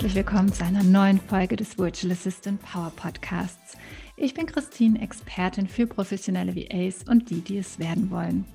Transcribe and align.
herzlich 0.00 0.26
willkommen 0.26 0.50
zu 0.50 0.64
einer 0.64 0.82
neuen 0.82 1.20
Folge 1.20 1.56
des 1.56 1.76
Virtual 1.76 2.10
Assistant 2.10 2.62
Power 2.62 2.90
Podcasts. 2.96 3.76
Ich 4.16 4.32
bin 4.32 4.46
Christine, 4.46 4.98
Expertin 4.98 5.68
für 5.68 5.86
professionelle 5.86 6.56
VAs 6.56 7.02
und 7.06 7.28
die, 7.28 7.42
die 7.42 7.58
es 7.58 7.78
werden 7.78 8.10
wollen. 8.10 8.46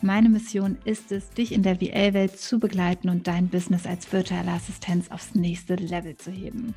Meine 0.00 0.30
Mission 0.30 0.78
ist 0.86 1.12
es, 1.12 1.28
dich 1.28 1.52
in 1.52 1.62
der 1.62 1.78
VA-Welt 1.78 2.38
zu 2.40 2.58
begleiten 2.58 3.10
und 3.10 3.26
dein 3.26 3.50
Business 3.50 3.86
als 3.86 4.10
virtuelle 4.10 4.52
Assistenz 4.52 5.10
aufs 5.10 5.34
nächste 5.34 5.74
Level 5.74 6.16
zu 6.16 6.30
heben. 6.30 6.74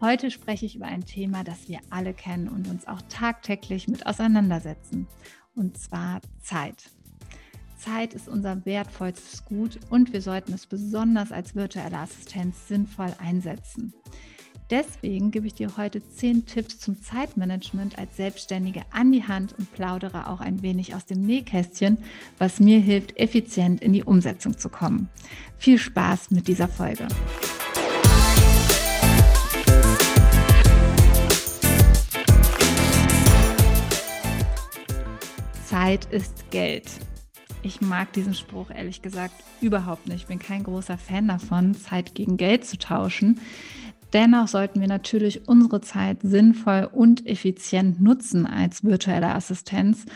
Heute 0.00 0.30
spreche 0.30 0.64
ich 0.64 0.76
über 0.76 0.86
ein 0.86 1.04
Thema, 1.04 1.42
das 1.42 1.68
wir 1.68 1.80
alle 1.90 2.14
kennen 2.14 2.46
und 2.48 2.68
uns 2.68 2.86
auch 2.86 3.02
tagtäglich 3.08 3.88
mit 3.88 4.06
auseinandersetzen, 4.06 5.08
und 5.56 5.76
zwar 5.76 6.20
Zeit. 6.40 6.92
Zeit 7.78 8.12
ist 8.12 8.28
unser 8.28 8.64
wertvollstes 8.66 9.44
Gut 9.44 9.78
und 9.88 10.12
wir 10.12 10.20
sollten 10.20 10.52
es 10.52 10.66
besonders 10.66 11.32
als 11.32 11.54
virtuelle 11.54 11.98
Assistenz 11.98 12.68
sinnvoll 12.68 13.14
einsetzen. 13.18 13.94
Deswegen 14.70 15.30
gebe 15.30 15.46
ich 15.46 15.54
dir 15.54 15.78
heute 15.78 16.06
zehn 16.06 16.44
Tipps 16.44 16.78
zum 16.78 17.00
Zeitmanagement 17.00 17.98
als 17.98 18.16
Selbstständige 18.16 18.82
an 18.90 19.12
die 19.12 19.24
Hand 19.24 19.54
und 19.58 19.72
plaudere 19.72 20.28
auch 20.28 20.40
ein 20.40 20.60
wenig 20.60 20.94
aus 20.94 21.06
dem 21.06 21.22
Nähkästchen, 21.22 21.96
was 22.36 22.60
mir 22.60 22.78
hilft, 22.78 23.18
effizient 23.18 23.80
in 23.80 23.94
die 23.94 24.04
Umsetzung 24.04 24.58
zu 24.58 24.68
kommen. 24.68 25.08
Viel 25.56 25.78
Spaß 25.78 26.32
mit 26.32 26.48
dieser 26.48 26.68
Folge. 26.68 27.08
Zeit 35.64 36.06
ist 36.06 36.50
Geld. 36.50 36.90
Ich 37.68 37.82
mag 37.82 38.14
diesen 38.14 38.32
Spruch 38.32 38.70
ehrlich 38.70 39.02
gesagt 39.02 39.34
überhaupt 39.60 40.08
nicht. 40.08 40.22
Ich 40.22 40.26
bin 40.26 40.38
kein 40.38 40.62
großer 40.62 40.96
Fan 40.96 41.28
davon, 41.28 41.74
Zeit 41.74 42.14
gegen 42.14 42.38
Geld 42.38 42.64
zu 42.64 42.78
tauschen. 42.78 43.40
Dennoch 44.14 44.48
sollten 44.48 44.80
wir 44.80 44.88
natürlich 44.88 45.46
unsere 45.48 45.82
Zeit 45.82 46.16
sinnvoll 46.22 46.88
und 46.90 47.26
effizient 47.26 48.00
nutzen 48.00 48.46
als 48.46 48.84
virtuelle 48.84 49.34
Assistenz 49.34 50.06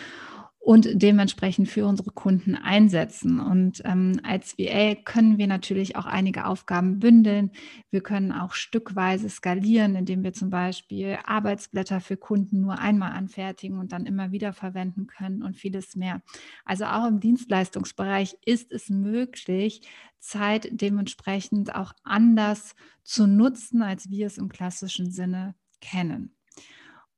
und 0.63 0.89
dementsprechend 0.95 1.69
für 1.69 1.87
unsere 1.87 2.13
Kunden 2.13 2.55
einsetzen. 2.55 3.41
Und 3.41 3.83
ähm, 3.85 4.21
als 4.23 4.57
VA 4.57 4.95
können 4.95 5.37
wir 5.37 5.49
natürlich 5.49 5.97
auch 5.97 6.07
einige 6.07 6.47
Aufgaben 6.47 7.01
bündeln. 7.01 7.51
Wir 7.91 8.01
können 8.01 8.31
auch 8.31 8.53
stückweise 8.53 9.29
skalieren, 9.29 9.97
indem 9.97 10.23
wir 10.23 10.33
zum 10.33 10.51
Beispiel 10.51 11.19
Arbeitsblätter 11.25 12.01
für 12.01 12.17
Kunden 12.17 12.61
nur 12.61 12.79
einmal 12.79 13.11
anfertigen 13.11 13.81
und 13.81 13.91
dann 13.91 14.07
immer 14.07 14.31
wieder 14.31 14.53
verwenden 14.53 15.09
können 15.09 15.43
und 15.43 15.57
vieles 15.57 15.97
mehr. 15.97 16.23
Also 16.65 16.85
auch 16.85 17.09
im 17.09 17.19
Dienstleistungsbereich 17.19 18.37
ist 18.45 18.71
es 18.71 18.89
möglich, 18.89 19.83
Zeit 20.21 20.69
dementsprechend 20.71 21.75
auch 21.75 21.93
anders 22.05 22.77
zu 23.03 23.27
nutzen, 23.27 23.83
als 23.83 24.11
wir 24.11 24.29
es 24.29 24.39
im 24.39 24.49
klassischen 24.49 25.11
Sinne 25.11 25.57
kennen. 25.81 26.37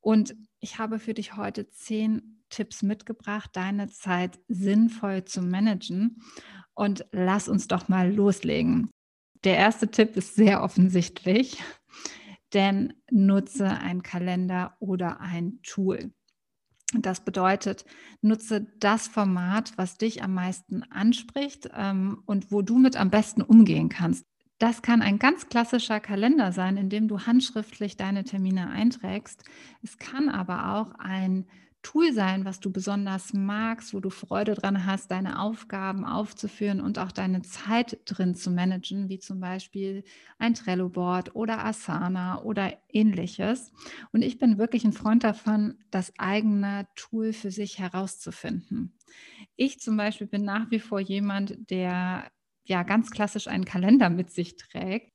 Und 0.01 0.35
ich 0.59 0.79
habe 0.79 0.97
für 0.97 1.13
dich 1.13 1.37
heute 1.37 1.69
zehn 1.69 2.35
Tipps 2.55 2.81
mitgebracht, 2.81 3.51
deine 3.53 3.87
Zeit 3.89 4.39
sinnvoll 4.47 5.25
zu 5.25 5.41
managen. 5.41 6.21
Und 6.73 7.05
lass 7.11 7.47
uns 7.47 7.67
doch 7.67 7.87
mal 7.89 8.13
loslegen. 8.13 8.89
Der 9.43 9.57
erste 9.57 9.91
Tipp 9.91 10.15
ist 10.15 10.35
sehr 10.35 10.63
offensichtlich, 10.63 11.61
denn 12.53 12.93
nutze 13.11 13.69
einen 13.69 14.03
Kalender 14.03 14.75
oder 14.79 15.19
ein 15.19 15.59
Tool. 15.63 16.11
Das 16.93 17.25
bedeutet, 17.25 17.85
nutze 18.21 18.67
das 18.79 19.07
Format, 19.07 19.77
was 19.77 19.97
dich 19.97 20.23
am 20.23 20.33
meisten 20.33 20.83
anspricht 20.83 21.69
ähm, 21.75 22.21
und 22.25 22.51
wo 22.51 22.61
du 22.61 22.77
mit 22.77 22.95
am 22.95 23.09
besten 23.09 23.41
umgehen 23.41 23.89
kannst. 23.89 24.25
Das 24.59 24.81
kann 24.81 25.01
ein 25.01 25.19
ganz 25.19 25.49
klassischer 25.49 25.99
Kalender 25.99 26.53
sein, 26.53 26.77
in 26.77 26.89
dem 26.89 27.07
du 27.09 27.21
handschriftlich 27.21 27.97
deine 27.97 28.23
Termine 28.23 28.69
einträgst. 28.69 29.43
Es 29.81 29.97
kann 29.97 30.29
aber 30.29 30.75
auch 30.75 30.91
ein 30.97 31.45
Tool 31.85 32.13
sein, 32.13 32.45
was 32.45 32.59
du 32.59 32.71
besonders 32.71 33.31
magst, 33.31 33.93
wo 33.93 33.99
du 33.99 34.09
Freude 34.09 34.55
dran 34.55 34.87
hast, 34.87 35.11
deine 35.11 35.39
Aufgaben 35.39 36.03
aufzuführen 36.03 36.81
und 36.81 36.97
auch 36.97 37.11
deine 37.11 37.43
Zeit 37.43 37.99
drin 38.05 38.33
zu 38.33 38.49
managen, 38.49 39.07
wie 39.07 39.19
zum 39.19 39.39
Beispiel 39.39 40.03
ein 40.39 40.55
Trello-Board 40.55 41.35
oder 41.35 41.63
Asana 41.63 42.41
oder 42.41 42.73
ähnliches. 42.91 43.71
Und 44.11 44.23
ich 44.23 44.39
bin 44.39 44.57
wirklich 44.57 44.83
ein 44.83 44.93
Freund 44.93 45.23
davon, 45.23 45.77
das 45.91 46.11
eigene 46.17 46.87
Tool 46.95 47.33
für 47.33 47.51
sich 47.51 47.77
herauszufinden. 47.77 48.97
Ich 49.55 49.79
zum 49.79 49.95
Beispiel 49.95 50.25
bin 50.25 50.43
nach 50.43 50.71
wie 50.71 50.79
vor 50.79 50.99
jemand, 50.99 51.69
der 51.69 52.31
ja 52.63 52.81
ganz 52.81 53.11
klassisch 53.11 53.47
einen 53.47 53.63
Kalender 53.63 54.09
mit 54.09 54.31
sich 54.31 54.55
trägt, 54.55 55.13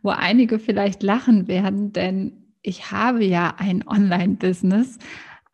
wo 0.00 0.08
einige 0.08 0.58
vielleicht 0.58 1.02
lachen 1.02 1.48
werden, 1.48 1.92
denn 1.92 2.54
ich 2.62 2.90
habe 2.90 3.24
ja 3.24 3.54
ein 3.58 3.86
Online-Business, 3.86 4.98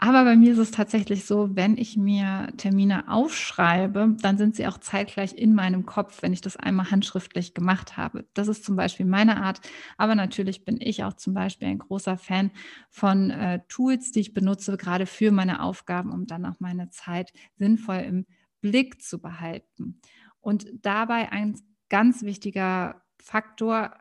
aber 0.04 0.24
bei 0.24 0.36
mir 0.36 0.52
ist 0.52 0.58
es 0.58 0.70
tatsächlich 0.70 1.24
so, 1.24 1.56
wenn 1.56 1.78
ich 1.78 1.96
mir 1.96 2.52
Termine 2.58 3.08
aufschreibe, 3.08 4.14
dann 4.20 4.36
sind 4.36 4.54
sie 4.54 4.66
auch 4.66 4.76
zeitgleich 4.76 5.32
in 5.32 5.54
meinem 5.54 5.86
Kopf, 5.86 6.20
wenn 6.20 6.34
ich 6.34 6.42
das 6.42 6.58
einmal 6.58 6.90
handschriftlich 6.90 7.54
gemacht 7.54 7.96
habe. 7.96 8.26
Das 8.34 8.48
ist 8.48 8.66
zum 8.66 8.76
Beispiel 8.76 9.06
meine 9.06 9.42
Art. 9.42 9.62
Aber 9.96 10.14
natürlich 10.14 10.66
bin 10.66 10.78
ich 10.78 11.04
auch 11.04 11.14
zum 11.14 11.32
Beispiel 11.32 11.68
ein 11.68 11.78
großer 11.78 12.18
Fan 12.18 12.50
von 12.90 13.30
äh, 13.30 13.60
Tools, 13.68 14.12
die 14.12 14.20
ich 14.20 14.34
benutze, 14.34 14.76
gerade 14.76 15.06
für 15.06 15.32
meine 15.32 15.62
Aufgaben, 15.62 16.12
um 16.12 16.26
dann 16.26 16.44
auch 16.44 16.60
meine 16.60 16.90
Zeit 16.90 17.32
sinnvoll 17.56 18.04
im 18.06 18.26
Blick 18.60 19.00
zu 19.00 19.22
behalten. 19.22 20.02
Und 20.42 20.66
dabei 20.82 21.32
ein 21.32 21.58
ganz 21.88 22.22
wichtiger 22.24 23.00
Faktor, 23.22 23.96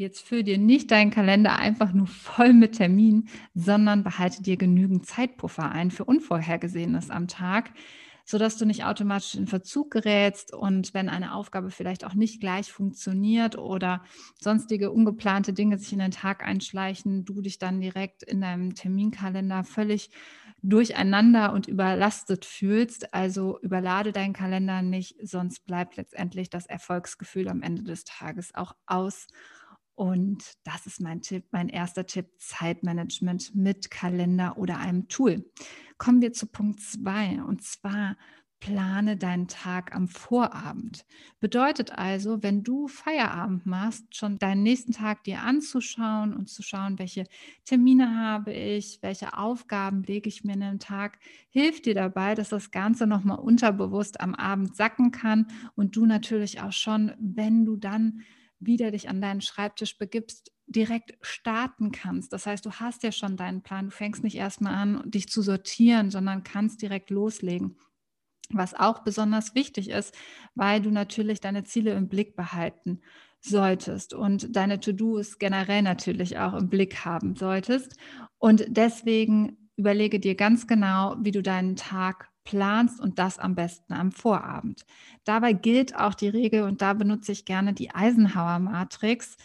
jetzt 0.00 0.26
füll 0.26 0.42
dir 0.42 0.58
nicht 0.58 0.90
deinen 0.90 1.10
Kalender 1.10 1.56
einfach 1.56 1.92
nur 1.92 2.06
voll 2.06 2.54
mit 2.54 2.76
Terminen, 2.76 3.28
sondern 3.54 4.02
behalte 4.02 4.42
dir 4.42 4.56
genügend 4.56 5.06
Zeitpuffer 5.06 5.70
ein 5.70 5.90
für 5.90 6.06
Unvorhergesehenes 6.06 7.10
am 7.10 7.28
Tag, 7.28 7.70
sodass 8.24 8.56
du 8.56 8.64
nicht 8.64 8.84
automatisch 8.84 9.34
in 9.34 9.46
Verzug 9.46 9.90
gerätst 9.90 10.54
und 10.54 10.94
wenn 10.94 11.08
eine 11.10 11.34
Aufgabe 11.34 11.70
vielleicht 11.70 12.04
auch 12.04 12.14
nicht 12.14 12.40
gleich 12.40 12.72
funktioniert 12.72 13.58
oder 13.58 14.02
sonstige 14.40 14.90
ungeplante 14.90 15.52
Dinge 15.52 15.78
sich 15.78 15.92
in 15.92 15.98
den 15.98 16.12
Tag 16.12 16.46
einschleichen, 16.46 17.24
du 17.24 17.42
dich 17.42 17.58
dann 17.58 17.80
direkt 17.80 18.22
in 18.22 18.40
deinem 18.40 18.74
Terminkalender 18.74 19.64
völlig 19.64 20.10
durcheinander 20.62 21.52
und 21.52 21.68
überlastet 21.68 22.44
fühlst. 22.44 23.12
Also 23.12 23.58
überlade 23.60 24.12
deinen 24.12 24.32
Kalender 24.32 24.80
nicht, 24.82 25.16
sonst 25.22 25.66
bleibt 25.66 25.96
letztendlich 25.96 26.48
das 26.48 26.66
Erfolgsgefühl 26.66 27.48
am 27.48 27.62
Ende 27.62 27.82
des 27.82 28.04
Tages 28.04 28.54
auch 28.54 28.74
aus 28.86 29.26
und 30.00 30.54
das 30.64 30.86
ist 30.86 31.02
mein 31.02 31.20
Tipp, 31.20 31.44
mein 31.50 31.68
erster 31.68 32.06
Tipp, 32.06 32.30
Zeitmanagement 32.38 33.54
mit 33.54 33.90
Kalender 33.90 34.56
oder 34.56 34.78
einem 34.78 35.08
Tool. 35.08 35.44
Kommen 35.98 36.22
wir 36.22 36.32
zu 36.32 36.46
Punkt 36.46 36.80
zwei 36.80 37.42
und 37.42 37.62
zwar 37.62 38.16
plane 38.60 39.18
deinen 39.18 39.46
Tag 39.46 39.94
am 39.94 40.08
Vorabend. 40.08 41.04
Bedeutet 41.38 41.98
also, 41.98 42.42
wenn 42.42 42.62
du 42.62 42.88
Feierabend 42.88 43.66
machst, 43.66 44.16
schon 44.16 44.38
deinen 44.38 44.62
nächsten 44.62 44.92
Tag 44.92 45.22
dir 45.24 45.42
anzuschauen 45.42 46.32
und 46.32 46.48
zu 46.48 46.62
schauen, 46.62 46.98
welche 46.98 47.24
Termine 47.66 48.16
habe 48.16 48.54
ich, 48.54 49.00
welche 49.02 49.36
Aufgaben 49.36 50.02
lege 50.04 50.30
ich 50.30 50.44
mir 50.44 50.54
in 50.54 50.60
den 50.60 50.78
Tag, 50.78 51.18
hilft 51.50 51.84
dir 51.84 51.94
dabei, 51.94 52.34
dass 52.34 52.48
das 52.48 52.70
Ganze 52.70 53.06
nochmal 53.06 53.38
unterbewusst 53.38 54.18
am 54.18 54.34
Abend 54.34 54.74
sacken 54.74 55.10
kann 55.10 55.48
und 55.76 55.94
du 55.94 56.06
natürlich 56.06 56.62
auch 56.62 56.72
schon, 56.72 57.12
wenn 57.18 57.66
du 57.66 57.76
dann 57.76 58.22
wieder 58.60 58.90
dich 58.90 59.08
an 59.08 59.20
deinen 59.20 59.40
Schreibtisch 59.40 59.98
begibst, 59.98 60.52
direkt 60.66 61.14
starten 61.20 61.90
kannst. 61.90 62.32
Das 62.32 62.46
heißt, 62.46 62.64
du 62.64 62.72
hast 62.72 63.02
ja 63.02 63.10
schon 63.10 63.36
deinen 63.36 63.62
Plan. 63.62 63.86
Du 63.86 63.90
fängst 63.90 64.22
nicht 64.22 64.36
erstmal 64.36 64.74
an, 64.74 65.02
dich 65.10 65.28
zu 65.28 65.42
sortieren, 65.42 66.10
sondern 66.10 66.44
kannst 66.44 66.80
direkt 66.82 67.10
loslegen. 67.10 67.76
Was 68.50 68.74
auch 68.74 69.00
besonders 69.00 69.54
wichtig 69.54 69.90
ist, 69.90 70.14
weil 70.54 70.80
du 70.80 70.90
natürlich 70.90 71.40
deine 71.40 71.64
Ziele 71.64 71.92
im 71.94 72.08
Blick 72.08 72.36
behalten 72.36 73.00
solltest 73.40 74.12
und 74.12 74.54
deine 74.54 74.80
To-Dos 74.80 75.38
generell 75.38 75.82
natürlich 75.82 76.38
auch 76.38 76.54
im 76.54 76.68
Blick 76.68 77.04
haben 77.04 77.36
solltest. 77.36 77.96
Und 78.38 78.66
deswegen 78.68 79.70
überlege 79.76 80.20
dir 80.20 80.34
ganz 80.34 80.66
genau, 80.66 81.16
wie 81.20 81.30
du 81.30 81.42
deinen 81.42 81.76
Tag 81.76 82.28
planst 82.44 83.00
und 83.00 83.18
das 83.18 83.38
am 83.38 83.54
besten 83.54 83.92
am 83.92 84.12
Vorabend. 84.12 84.84
Dabei 85.24 85.52
gilt 85.52 85.96
auch 85.96 86.14
die 86.14 86.28
Regel, 86.28 86.62
und 86.62 86.82
da 86.82 86.94
benutze 86.94 87.32
ich 87.32 87.44
gerne 87.44 87.72
die 87.72 87.94
Eisenhower-Matrix. 87.94 89.36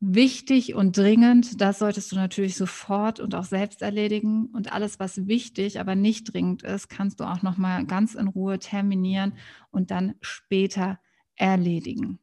Wichtig 0.00 0.74
und 0.74 0.96
dringend, 0.96 1.60
das 1.60 1.80
solltest 1.80 2.12
du 2.12 2.16
natürlich 2.16 2.56
sofort 2.56 3.18
und 3.18 3.34
auch 3.34 3.44
selbst 3.44 3.82
erledigen. 3.82 4.46
Und 4.46 4.72
alles, 4.72 5.00
was 5.00 5.26
wichtig, 5.26 5.80
aber 5.80 5.96
nicht 5.96 6.32
dringend 6.32 6.62
ist, 6.62 6.88
kannst 6.88 7.18
du 7.18 7.24
auch 7.24 7.42
nochmal 7.42 7.84
ganz 7.84 8.14
in 8.14 8.28
Ruhe 8.28 8.60
terminieren 8.60 9.34
und 9.72 9.90
dann 9.90 10.14
später 10.20 11.00
erledigen. 11.34 12.20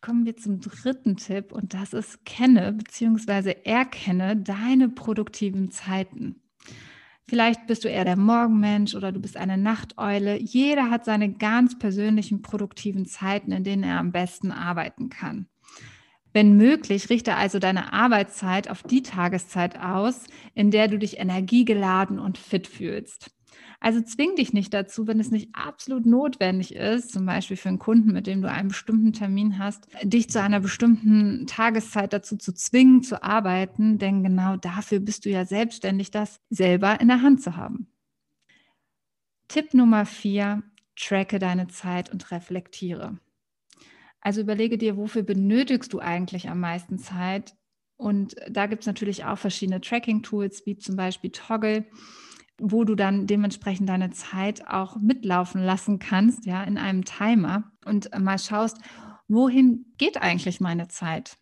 Kommen 0.00 0.24
wir 0.24 0.36
zum 0.36 0.60
dritten 0.60 1.16
Tipp 1.16 1.52
und 1.52 1.74
das 1.74 1.92
ist 1.92 2.24
kenne 2.24 2.72
bzw. 2.72 3.56
erkenne 3.64 4.36
deine 4.36 4.88
produktiven 4.88 5.70
Zeiten. 5.70 6.40
Vielleicht 7.28 7.66
bist 7.66 7.84
du 7.84 7.88
eher 7.88 8.06
der 8.06 8.16
Morgenmensch 8.16 8.94
oder 8.94 9.12
du 9.12 9.20
bist 9.20 9.36
eine 9.36 9.58
Nachteule. 9.58 10.40
Jeder 10.40 10.90
hat 10.90 11.04
seine 11.04 11.30
ganz 11.30 11.78
persönlichen 11.78 12.40
produktiven 12.40 13.04
Zeiten, 13.04 13.52
in 13.52 13.64
denen 13.64 13.82
er 13.82 13.98
am 13.98 14.12
besten 14.12 14.50
arbeiten 14.50 15.10
kann. 15.10 15.46
Wenn 16.32 16.56
möglich, 16.56 17.10
richte 17.10 17.34
also 17.34 17.58
deine 17.58 17.92
Arbeitszeit 17.92 18.70
auf 18.70 18.82
die 18.82 19.02
Tageszeit 19.02 19.78
aus, 19.78 20.24
in 20.54 20.70
der 20.70 20.88
du 20.88 20.98
dich 20.98 21.18
energiegeladen 21.18 22.18
und 22.18 22.38
fit 22.38 22.66
fühlst. 22.66 23.30
Also 23.80 24.00
zwing 24.00 24.34
dich 24.34 24.52
nicht 24.52 24.74
dazu, 24.74 25.06
wenn 25.06 25.20
es 25.20 25.30
nicht 25.30 25.50
absolut 25.52 26.04
notwendig 26.04 26.74
ist, 26.74 27.12
zum 27.12 27.26
Beispiel 27.26 27.56
für 27.56 27.68
einen 27.68 27.78
Kunden, 27.78 28.12
mit 28.12 28.26
dem 28.26 28.42
du 28.42 28.50
einen 28.50 28.68
bestimmten 28.68 29.12
Termin 29.12 29.58
hast, 29.58 29.86
dich 30.02 30.28
zu 30.30 30.42
einer 30.42 30.60
bestimmten 30.60 31.46
Tageszeit 31.46 32.12
dazu 32.12 32.36
zu 32.36 32.52
zwingen, 32.52 33.02
zu 33.02 33.22
arbeiten, 33.22 33.98
denn 33.98 34.24
genau 34.24 34.56
dafür 34.56 35.00
bist 35.00 35.24
du 35.24 35.30
ja 35.30 35.44
selbstständig, 35.44 36.10
das 36.10 36.40
selber 36.50 37.00
in 37.00 37.08
der 37.08 37.22
Hand 37.22 37.42
zu 37.42 37.56
haben. 37.56 37.88
Tipp 39.48 39.74
Nummer 39.74 40.04
vier, 40.04 40.62
tracke 40.96 41.38
deine 41.38 41.68
Zeit 41.68 42.12
und 42.12 42.30
reflektiere. 42.30 43.18
Also 44.20 44.40
überlege 44.40 44.76
dir, 44.76 44.96
wofür 44.96 45.22
benötigst 45.22 45.92
du 45.92 46.00
eigentlich 46.00 46.48
am 46.48 46.60
meisten 46.60 46.98
Zeit? 46.98 47.54
Und 47.96 48.36
da 48.48 48.66
gibt 48.66 48.82
es 48.82 48.86
natürlich 48.86 49.24
auch 49.24 49.38
verschiedene 49.38 49.80
Tracking-Tools, 49.80 50.66
wie 50.66 50.76
zum 50.76 50.96
Beispiel 50.96 51.30
Toggle 51.30 51.86
wo 52.60 52.84
du 52.84 52.94
dann 52.94 53.26
dementsprechend 53.26 53.88
deine 53.88 54.10
Zeit 54.10 54.66
auch 54.68 54.96
mitlaufen 54.96 55.62
lassen 55.62 55.98
kannst, 55.98 56.46
ja, 56.46 56.62
in 56.64 56.78
einem 56.78 57.04
Timer 57.04 57.72
und 57.84 58.10
mal 58.18 58.38
schaust, 58.38 58.78
wohin 59.28 59.86
geht 59.98 60.20
eigentlich 60.20 60.60
meine 60.60 60.88
Zeit? 60.88 61.36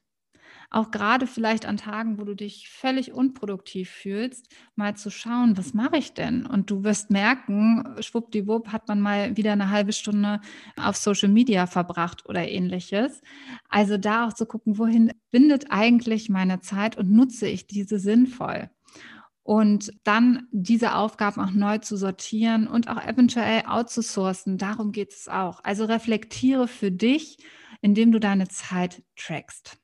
Auch 0.70 0.90
gerade 0.90 1.26
vielleicht 1.26 1.64
an 1.64 1.76
Tagen, 1.76 2.18
wo 2.18 2.24
du 2.24 2.34
dich 2.34 2.68
völlig 2.68 3.12
unproduktiv 3.12 3.88
fühlst, 3.88 4.48
mal 4.74 4.96
zu 4.96 5.10
schauen, 5.10 5.56
was 5.56 5.74
mache 5.74 5.96
ich 5.96 6.12
denn? 6.12 6.44
Und 6.44 6.70
du 6.70 6.82
wirst 6.82 7.10
merken, 7.10 7.84
schwuppdiwupp 8.00 8.68
hat 8.72 8.88
man 8.88 9.00
mal 9.00 9.36
wieder 9.36 9.52
eine 9.52 9.70
halbe 9.70 9.92
Stunde 9.92 10.40
auf 10.76 10.96
Social 10.96 11.28
Media 11.28 11.66
verbracht 11.66 12.26
oder 12.28 12.48
ähnliches. 12.48 13.22
Also 13.68 13.96
da 13.96 14.26
auch 14.26 14.32
zu 14.32 14.46
gucken, 14.46 14.78
wohin 14.78 15.12
bindet 15.30 15.66
eigentlich 15.70 16.28
meine 16.28 16.60
Zeit 16.60 16.96
und 16.98 17.12
nutze 17.12 17.46
ich 17.46 17.66
diese 17.66 17.98
sinnvoll? 17.98 18.70
Und 19.46 19.92
dann 20.02 20.48
diese 20.50 20.96
Aufgaben 20.96 21.40
auch 21.40 21.52
neu 21.52 21.78
zu 21.78 21.96
sortieren 21.96 22.66
und 22.66 22.88
auch 22.88 23.00
eventuell 23.00 23.62
outzusourcen. 23.66 24.58
Darum 24.58 24.90
geht 24.90 25.12
es 25.12 25.28
auch. 25.28 25.62
Also 25.62 25.84
reflektiere 25.84 26.66
für 26.66 26.90
dich, 26.90 27.38
indem 27.80 28.10
du 28.10 28.18
deine 28.18 28.48
Zeit 28.48 29.04
trackst. 29.14 29.78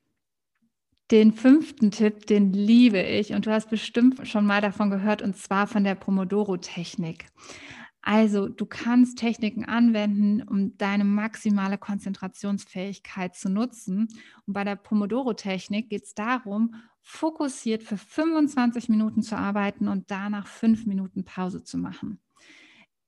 Den 1.13 1.33
fünften 1.33 1.93
Tipp, 1.93 2.27
den 2.27 2.53
liebe 2.53 3.01
ich 3.03 3.35
und 3.35 3.47
du 3.47 3.53
hast 3.53 3.71
bestimmt 3.71 4.27
schon 4.27 4.47
mal 4.47 4.61
davon 4.61 4.91
gehört 4.91 5.23
und 5.23 5.37
zwar 5.37 5.69
von 5.69 5.85
der 5.85 5.95
Pomodoro-Technik. 5.95 7.27
Also 8.01 8.49
du 8.49 8.67
kannst 8.67 9.19
Techniken 9.19 9.65
anwenden, 9.65 10.43
um 10.43 10.77
deine 10.77 11.05
maximale 11.05 11.79
Konzentrationsfähigkeit 11.79 13.37
zu 13.37 13.49
nutzen. 13.49 14.09
Und 14.45 14.55
bei 14.55 14.65
der 14.65 14.75
Pomodoro-Technik 14.75 15.89
geht 15.89 16.03
es 16.03 16.15
darum, 16.15 16.75
fokussiert 17.03 17.83
für 17.83 17.97
25 17.97 18.89
Minuten 18.89 19.23
zu 19.23 19.37
arbeiten 19.37 19.89
und 19.89 20.11
danach 20.11 20.47
fünf 20.47 20.87
Minuten 20.87 21.25
Pause 21.25 21.63
zu 21.63 21.79
machen. 21.79 22.21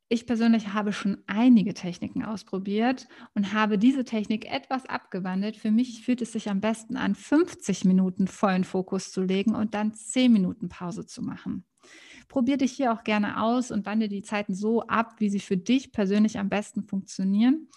Ich 0.08 0.26
persönlich 0.26 0.74
habe 0.74 0.92
schon 0.92 1.22
einige 1.26 1.72
Techniken 1.72 2.24
ausprobiert 2.24 3.08
und 3.34 3.52
habe 3.52 3.78
diese 3.78 4.04
Technik 4.04 4.44
etwas 4.52 4.86
abgewandelt. 4.86 5.56
Für 5.56 5.70
mich 5.70 6.04
fühlt 6.04 6.20
es 6.20 6.32
sich 6.32 6.50
am 6.50 6.60
besten 6.60 6.96
an, 6.96 7.14
50 7.14 7.84
Minuten 7.84 8.28
vollen 8.28 8.64
Fokus 8.64 9.10
zu 9.10 9.22
legen 9.22 9.54
und 9.54 9.74
dann 9.74 9.94
10 9.94 10.32
Minuten 10.32 10.68
Pause 10.68 11.06
zu 11.06 11.22
machen. 11.22 11.64
Probier 12.28 12.58
dich 12.58 12.72
hier 12.72 12.92
auch 12.92 13.02
gerne 13.02 13.42
aus 13.42 13.70
und 13.70 13.86
wandle 13.86 14.08
die 14.08 14.22
Zeiten 14.22 14.54
so 14.54 14.82
ab, 14.82 15.14
wie 15.18 15.30
sie 15.30 15.40
für 15.40 15.56
dich 15.56 15.90
persönlich 15.90 16.38
am 16.38 16.48
besten 16.48 16.82
funktionieren. 16.82 17.68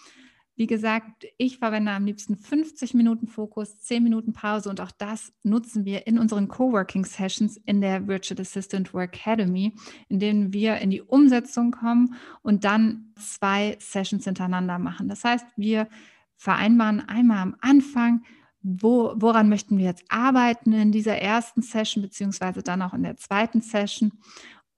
Wie 0.58 0.66
gesagt, 0.66 1.24
ich 1.36 1.58
verwende 1.58 1.92
am 1.92 2.04
liebsten 2.04 2.36
50 2.36 2.92
Minuten 2.92 3.28
Fokus, 3.28 3.78
10 3.78 4.02
Minuten 4.02 4.32
Pause 4.32 4.68
und 4.68 4.80
auch 4.80 4.90
das 4.90 5.32
nutzen 5.44 5.84
wir 5.84 6.08
in 6.08 6.18
unseren 6.18 6.48
Coworking 6.48 7.04
Sessions 7.04 7.58
in 7.58 7.80
der 7.80 8.08
Virtual 8.08 8.40
Assistant 8.40 8.92
Work 8.92 9.14
Academy, 9.14 9.72
in 10.08 10.18
denen 10.18 10.52
wir 10.52 10.78
in 10.78 10.90
die 10.90 11.00
Umsetzung 11.00 11.70
kommen 11.70 12.16
und 12.42 12.64
dann 12.64 13.12
zwei 13.14 13.76
Sessions 13.78 14.24
hintereinander 14.24 14.80
machen. 14.80 15.06
Das 15.06 15.22
heißt, 15.22 15.46
wir 15.54 15.86
vereinbaren 16.34 17.08
einmal 17.08 17.38
am 17.38 17.56
Anfang, 17.60 18.24
wo, 18.60 19.14
woran 19.14 19.48
möchten 19.48 19.78
wir 19.78 19.84
jetzt 19.84 20.06
arbeiten 20.08 20.72
in 20.72 20.90
dieser 20.90 21.18
ersten 21.18 21.62
Session, 21.62 22.02
beziehungsweise 22.02 22.64
dann 22.64 22.82
auch 22.82 22.94
in 22.94 23.04
der 23.04 23.16
zweiten 23.16 23.60
Session 23.60 24.10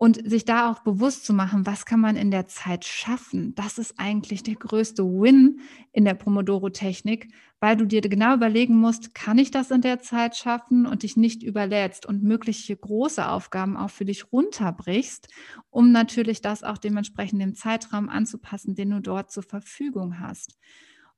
und 0.03 0.27
sich 0.27 0.47
da 0.47 0.71
auch 0.71 0.79
bewusst 0.79 1.27
zu 1.27 1.35
machen, 1.35 1.67
was 1.67 1.85
kann 1.85 2.01
man 2.01 2.17
in 2.17 2.31
der 2.31 2.47
Zeit 2.47 2.87
schaffen. 2.87 3.55
Das 3.55 3.77
ist 3.77 3.97
eigentlich 3.99 4.43
der 4.43 4.55
größte 4.55 5.05
Win 5.05 5.61
in 5.93 6.07
der 6.07 6.15
Pomodoro-Technik, 6.15 7.29
weil 7.61 7.77
du 7.77 7.85
dir 7.85 8.01
genau 8.01 8.33
überlegen 8.33 8.77
musst, 8.77 9.15
kann 9.15 9.37
ich 9.37 9.51
das 9.51 9.71
in 9.71 9.83
der 9.83 10.01
Zeit 10.01 10.39
schaffen 10.39 10.87
und 10.87 11.03
dich 11.03 11.19
nicht 11.19 11.43
überlädst 11.43 12.07
und 12.07 12.23
mögliche 12.23 12.75
große 12.79 13.29
Aufgaben 13.29 13.77
auch 13.77 13.91
für 13.91 14.07
dich 14.07 14.33
runterbrichst, 14.33 15.29
um 15.69 15.93
natürlich 15.93 16.41
das 16.41 16.63
auch 16.63 16.79
dementsprechend 16.79 17.43
dem 17.43 17.55
Zeitraum 17.55 18.09
anzupassen, 18.09 18.75
den 18.75 18.89
du 18.89 19.01
dort 19.03 19.31
zur 19.31 19.43
Verfügung 19.43 20.19
hast. 20.19 20.57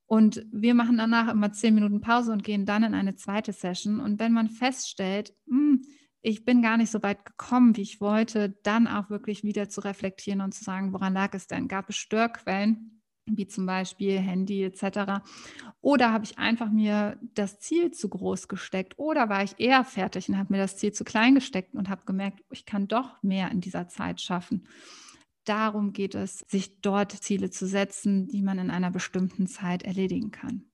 Und 0.07 0.45
wir 0.51 0.73
machen 0.73 0.97
danach 0.97 1.31
immer 1.31 1.53
zehn 1.53 1.73
Minuten 1.73 2.01
Pause 2.01 2.33
und 2.33 2.43
gehen 2.43 2.65
dann 2.65 2.83
in 2.83 2.95
eine 2.95 3.15
zweite 3.15 3.53
Session. 3.53 4.01
Und 4.01 4.19
wenn 4.19 4.33
man 4.33 4.49
feststellt, 4.49 5.33
mh, 5.45 5.57
hm, 5.57 5.81
ich 6.23 6.45
bin 6.45 6.61
gar 6.61 6.77
nicht 6.77 6.89
so 6.89 7.03
weit 7.03 7.25
gekommen, 7.25 7.75
wie 7.75 7.81
ich 7.81 8.01
wollte, 8.01 8.57
dann 8.63 8.87
auch 8.87 9.09
wirklich 9.09 9.43
wieder 9.43 9.69
zu 9.69 9.81
reflektieren 9.81 10.41
und 10.41 10.53
zu 10.53 10.63
sagen, 10.63 10.93
woran 10.93 11.13
lag 11.13 11.33
es 11.33 11.47
denn? 11.47 11.67
Gab 11.67 11.89
es 11.89 11.97
Störquellen? 11.97 12.99
wie 13.25 13.47
zum 13.47 13.65
Beispiel 13.65 14.19
Handy 14.19 14.63
etc. 14.63 15.23
Oder 15.81 16.11
habe 16.11 16.25
ich 16.25 16.37
einfach 16.37 16.69
mir 16.69 17.17
das 17.21 17.59
Ziel 17.59 17.91
zu 17.91 18.09
groß 18.09 18.47
gesteckt 18.47 18.99
oder 18.99 19.29
war 19.29 19.43
ich 19.43 19.59
eher 19.59 19.83
fertig 19.83 20.29
und 20.29 20.37
habe 20.37 20.51
mir 20.51 20.59
das 20.59 20.77
Ziel 20.77 20.91
zu 20.91 21.03
klein 21.03 21.35
gesteckt 21.35 21.73
und 21.73 21.89
habe 21.89 22.05
gemerkt, 22.05 22.43
ich 22.51 22.65
kann 22.65 22.87
doch 22.87 23.21
mehr 23.23 23.49
in 23.51 23.61
dieser 23.61 23.87
Zeit 23.87 24.21
schaffen. 24.21 24.67
Darum 25.45 25.93
geht 25.93 26.15
es, 26.15 26.39
sich 26.47 26.81
dort 26.81 27.11
Ziele 27.11 27.49
zu 27.49 27.67
setzen, 27.67 28.27
die 28.27 28.41
man 28.41 28.59
in 28.59 28.69
einer 28.69 28.91
bestimmten 28.91 29.47
Zeit 29.47 29.83
erledigen 29.83 30.31
kann. 30.31 30.65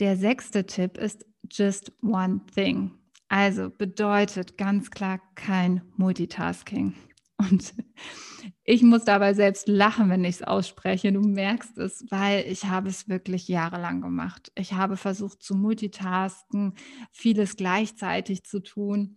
Der 0.00 0.16
sechste 0.16 0.66
Tipp 0.66 0.98
ist 0.98 1.24
just 1.50 1.92
one 2.02 2.40
thing. 2.54 2.98
Also 3.34 3.68
bedeutet 3.68 4.56
ganz 4.58 4.92
klar 4.92 5.20
kein 5.34 5.82
Multitasking. 5.96 6.94
Und 7.36 7.74
ich 8.64 8.84
muss 8.84 9.04
dabei 9.04 9.34
selbst 9.34 9.66
lachen, 9.66 10.08
wenn 10.08 10.22
ich 10.22 10.36
es 10.36 10.42
ausspreche. 10.44 11.10
Du 11.12 11.20
merkst 11.20 11.76
es, 11.78 12.04
weil 12.10 12.44
ich 12.46 12.66
habe 12.66 12.88
es 12.88 13.08
wirklich 13.08 13.48
jahrelang 13.48 14.00
gemacht. 14.00 14.52
Ich 14.54 14.74
habe 14.74 14.96
versucht 14.96 15.42
zu 15.42 15.56
multitasken, 15.56 16.74
vieles 17.10 17.56
gleichzeitig 17.56 18.44
zu 18.44 18.62
tun, 18.62 19.16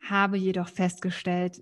habe 0.00 0.36
jedoch 0.36 0.68
festgestellt, 0.68 1.60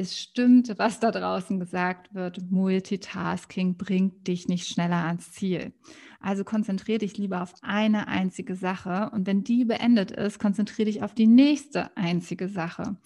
es 0.00 0.18
stimmt, 0.18 0.72
was 0.78 0.98
da 0.98 1.10
draußen 1.10 1.60
gesagt 1.60 2.14
wird, 2.14 2.50
Multitasking 2.50 3.76
bringt 3.76 4.26
dich 4.26 4.48
nicht 4.48 4.66
schneller 4.66 5.04
ans 5.04 5.30
Ziel. 5.32 5.74
Also 6.22 6.42
konzentriere 6.42 6.98
dich 6.98 7.18
lieber 7.18 7.42
auf 7.42 7.54
eine 7.62 8.08
einzige 8.08 8.54
Sache 8.54 9.10
und 9.12 9.26
wenn 9.26 9.44
die 9.44 9.64
beendet 9.64 10.10
ist, 10.10 10.38
konzentriere 10.38 10.86
dich 10.86 11.02
auf 11.02 11.14
die 11.14 11.26
nächste 11.26 11.94
einzige 11.96 12.48
Sache. 12.48 12.96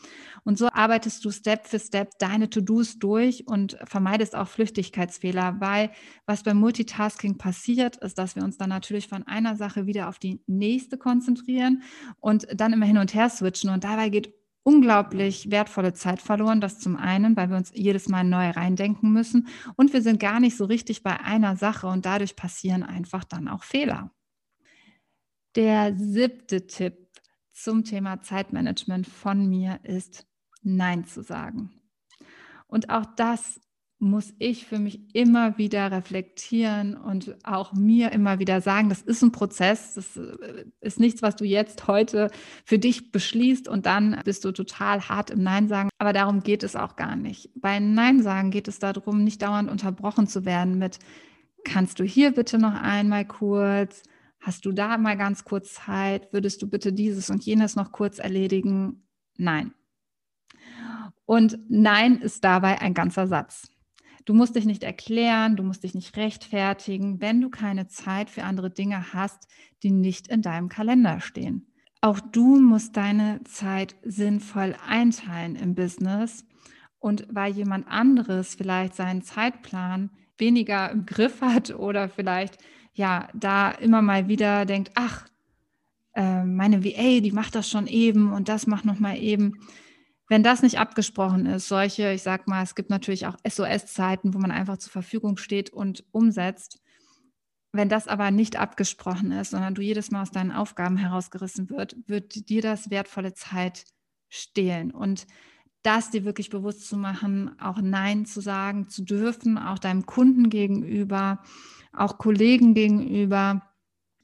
Und 0.44 0.56
so 0.58 0.68
arbeitest 0.68 1.24
du 1.24 1.30
Step 1.30 1.66
für 1.66 1.78
Step 1.78 2.10
deine 2.18 2.50
To-Dos 2.50 2.98
durch 2.98 3.46
und 3.46 3.76
vermeidest 3.84 4.36
auch 4.36 4.48
Flüchtigkeitsfehler, 4.48 5.56
weil 5.60 5.90
was 6.26 6.42
beim 6.42 6.58
Multitasking 6.58 7.38
passiert, 7.38 7.96
ist, 7.98 8.18
dass 8.18 8.36
wir 8.36 8.44
uns 8.44 8.56
dann 8.56 8.68
natürlich 8.68 9.08
von 9.08 9.24
einer 9.24 9.56
Sache 9.56 9.86
wieder 9.86 10.08
auf 10.08 10.18
die 10.18 10.40
nächste 10.46 10.96
konzentrieren 10.98 11.82
und 12.20 12.46
dann 12.54 12.72
immer 12.72 12.86
hin 12.86 12.98
und 12.98 13.14
her 13.14 13.30
switchen 13.30 13.70
und 13.70 13.84
dabei 13.84 14.08
geht 14.10 14.32
unglaublich 14.64 15.50
wertvolle 15.50 15.92
Zeit 15.92 16.20
verloren. 16.20 16.60
Das 16.60 16.80
zum 16.80 16.96
einen, 16.96 17.36
weil 17.36 17.50
wir 17.50 17.56
uns 17.56 17.70
jedes 17.74 18.08
Mal 18.08 18.24
neu 18.24 18.50
reindenken 18.50 19.12
müssen 19.12 19.46
und 19.76 19.92
wir 19.92 20.02
sind 20.02 20.18
gar 20.18 20.40
nicht 20.40 20.56
so 20.56 20.64
richtig 20.64 21.02
bei 21.02 21.20
einer 21.20 21.56
Sache 21.56 21.86
und 21.86 22.04
dadurch 22.04 22.34
passieren 22.34 22.82
einfach 22.82 23.22
dann 23.22 23.46
auch 23.46 23.62
Fehler. 23.62 24.10
Der 25.54 25.94
siebte 25.96 26.66
Tipp 26.66 27.08
zum 27.52 27.84
Thema 27.84 28.20
Zeitmanagement 28.20 29.06
von 29.06 29.48
mir 29.48 29.78
ist 29.84 30.26
Nein 30.62 31.04
zu 31.04 31.22
sagen. 31.22 31.80
Und 32.66 32.90
auch 32.90 33.04
das 33.16 33.60
muss 34.04 34.34
ich 34.38 34.66
für 34.66 34.78
mich 34.78 35.14
immer 35.14 35.58
wieder 35.58 35.90
reflektieren 35.90 36.94
und 36.94 37.36
auch 37.42 37.72
mir 37.72 38.12
immer 38.12 38.38
wieder 38.38 38.60
sagen, 38.60 38.90
das 38.90 39.00
ist 39.00 39.22
ein 39.22 39.32
Prozess, 39.32 39.94
das 39.94 40.16
äh, 40.16 40.66
ist 40.80 41.00
nichts, 41.00 41.22
was 41.22 41.36
du 41.36 41.44
jetzt 41.44 41.88
heute 41.88 42.30
für 42.64 42.78
dich 42.78 43.10
beschließt 43.10 43.66
und 43.66 43.86
dann 43.86 44.20
bist 44.24 44.44
du 44.44 44.52
total 44.52 45.08
hart 45.08 45.30
im 45.30 45.42
Nein 45.42 45.68
sagen. 45.68 45.88
Aber 45.98 46.12
darum 46.12 46.42
geht 46.42 46.62
es 46.62 46.76
auch 46.76 46.96
gar 46.96 47.16
nicht. 47.16 47.50
Bei 47.56 47.80
Nein 47.80 48.22
sagen 48.22 48.50
geht 48.50 48.68
es 48.68 48.78
darum, 48.78 49.24
nicht 49.24 49.42
dauernd 49.42 49.70
unterbrochen 49.70 50.28
zu 50.28 50.44
werden 50.44 50.78
mit, 50.78 50.98
kannst 51.64 51.98
du 51.98 52.04
hier 52.04 52.32
bitte 52.32 52.58
noch 52.58 52.74
einmal 52.74 53.26
kurz? 53.26 54.02
Hast 54.38 54.66
du 54.66 54.72
da 54.72 54.98
mal 54.98 55.16
ganz 55.16 55.44
kurz 55.44 55.74
Zeit? 55.74 56.30
Würdest 56.32 56.60
du 56.60 56.68
bitte 56.68 56.92
dieses 56.92 57.30
und 57.30 57.42
jenes 57.44 57.74
noch 57.74 57.90
kurz 57.90 58.18
erledigen? 58.18 59.08
Nein. 59.38 59.72
Und 61.24 61.58
Nein 61.70 62.18
ist 62.18 62.44
dabei 62.44 62.82
ein 62.82 62.92
ganzer 62.92 63.26
Satz. 63.26 63.73
Du 64.24 64.32
musst 64.32 64.56
dich 64.56 64.64
nicht 64.64 64.82
erklären, 64.82 65.56
du 65.56 65.62
musst 65.62 65.84
dich 65.84 65.94
nicht 65.94 66.16
rechtfertigen, 66.16 67.20
wenn 67.20 67.40
du 67.40 67.50
keine 67.50 67.88
Zeit 67.88 68.30
für 68.30 68.44
andere 68.44 68.70
Dinge 68.70 69.12
hast, 69.12 69.48
die 69.82 69.90
nicht 69.90 70.28
in 70.28 70.40
deinem 70.40 70.68
Kalender 70.68 71.20
stehen. 71.20 71.66
Auch 72.00 72.20
du 72.20 72.60
musst 72.60 72.96
deine 72.96 73.42
Zeit 73.44 73.96
sinnvoll 74.02 74.74
einteilen 74.86 75.56
im 75.56 75.74
Business. 75.74 76.44
Und 76.98 77.26
weil 77.30 77.52
jemand 77.52 77.86
anderes 77.86 78.54
vielleicht 78.54 78.94
seinen 78.94 79.22
Zeitplan 79.22 80.10
weniger 80.38 80.90
im 80.90 81.04
Griff 81.04 81.42
hat 81.42 81.74
oder 81.74 82.08
vielleicht 82.08 82.58
ja 82.94 83.28
da 83.34 83.70
immer 83.70 84.00
mal 84.00 84.28
wieder 84.28 84.64
denkt, 84.64 84.90
ach, 84.94 85.26
äh, 86.14 86.44
meine 86.44 86.84
VA, 86.84 87.20
die 87.20 87.32
macht 87.32 87.54
das 87.54 87.68
schon 87.68 87.86
eben 87.86 88.32
und 88.32 88.48
das 88.48 88.66
macht 88.66 88.84
noch 88.84 89.00
mal 89.00 89.18
eben, 89.18 89.58
wenn 90.28 90.42
das 90.42 90.62
nicht 90.62 90.78
abgesprochen 90.78 91.46
ist, 91.46 91.68
solche, 91.68 92.12
ich 92.12 92.22
sag 92.22 92.48
mal, 92.48 92.62
es 92.62 92.74
gibt 92.74 92.90
natürlich 92.90 93.26
auch 93.26 93.36
SOS-Zeiten, 93.46 94.34
wo 94.34 94.38
man 94.38 94.50
einfach 94.50 94.78
zur 94.78 94.92
Verfügung 94.92 95.36
steht 95.36 95.70
und 95.70 96.04
umsetzt. 96.12 96.80
Wenn 97.72 97.88
das 97.88 98.08
aber 98.08 98.30
nicht 98.30 98.56
abgesprochen 98.56 99.32
ist, 99.32 99.50
sondern 99.50 99.74
du 99.74 99.82
jedes 99.82 100.10
Mal 100.10 100.22
aus 100.22 100.30
deinen 100.30 100.52
Aufgaben 100.52 100.96
herausgerissen 100.96 101.68
wird, 101.70 101.96
wird 102.06 102.48
dir 102.48 102.62
das 102.62 102.90
wertvolle 102.90 103.34
Zeit 103.34 103.84
stehlen. 104.28 104.92
Und 104.92 105.26
das 105.82 106.10
dir 106.10 106.24
wirklich 106.24 106.48
bewusst 106.48 106.88
zu 106.88 106.96
machen, 106.96 107.60
auch 107.60 107.80
Nein 107.82 108.24
zu 108.24 108.40
sagen 108.40 108.88
zu 108.88 109.02
dürfen, 109.02 109.58
auch 109.58 109.78
deinem 109.78 110.06
Kunden 110.06 110.48
gegenüber, 110.48 111.42
auch 111.92 112.16
Kollegen 112.16 112.74
gegenüber, 112.74 113.62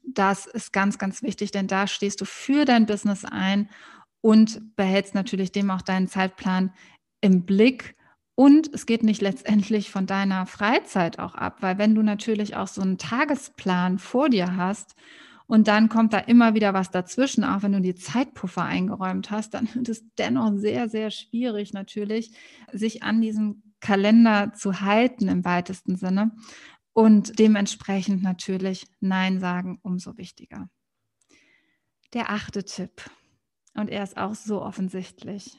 das 0.03 0.47
ist 0.47 0.73
ganz, 0.73 0.97
ganz 0.97 1.21
wichtig, 1.21 1.51
denn 1.51 1.67
da 1.67 1.87
stehst 1.87 2.21
du 2.21 2.25
für 2.25 2.65
dein 2.65 2.85
Business 2.85 3.25
ein 3.25 3.69
und 4.21 4.75
behältst 4.75 5.15
natürlich 5.15 5.51
dem 5.51 5.71
auch 5.71 5.81
deinen 5.81 6.07
Zeitplan 6.07 6.73
im 7.21 7.45
Blick. 7.45 7.95
Und 8.35 8.73
es 8.73 8.85
geht 8.85 9.03
nicht 9.03 9.21
letztendlich 9.21 9.91
von 9.91 10.05
deiner 10.07 10.45
Freizeit 10.45 11.19
auch 11.19 11.35
ab, 11.35 11.57
weil 11.61 11.77
wenn 11.77 11.95
du 11.95 12.01
natürlich 12.01 12.55
auch 12.55 12.67
so 12.67 12.81
einen 12.81 12.97
Tagesplan 12.97 13.99
vor 13.99 14.29
dir 14.29 14.55
hast 14.55 14.95
und 15.47 15.67
dann 15.67 15.89
kommt 15.89 16.13
da 16.13 16.19
immer 16.19 16.53
wieder 16.53 16.73
was 16.73 16.91
dazwischen, 16.91 17.43
auch 17.43 17.61
wenn 17.61 17.73
du 17.73 17.81
die 17.81 17.95
Zeitpuffer 17.95 18.63
eingeräumt 18.63 19.31
hast, 19.31 19.53
dann 19.53 19.73
wird 19.75 19.89
es 19.89 20.03
dennoch 20.17 20.53
sehr, 20.55 20.87
sehr 20.87 21.11
schwierig 21.11 21.73
natürlich, 21.73 22.31
sich 22.71 23.03
an 23.03 23.21
diesem 23.21 23.63
Kalender 23.81 24.53
zu 24.53 24.81
halten 24.81 25.27
im 25.27 25.43
weitesten 25.43 25.97
Sinne. 25.97 26.31
Und 26.93 27.37
dementsprechend 27.39 28.23
natürlich 28.23 28.87
Nein 28.99 29.39
sagen 29.39 29.79
umso 29.81 30.17
wichtiger. 30.17 30.69
Der 32.13 32.29
achte 32.29 32.63
Tipp 32.63 33.09
und 33.73 33.89
er 33.89 34.03
ist 34.03 34.17
auch 34.17 34.35
so 34.35 34.61
offensichtlich. 34.61 35.57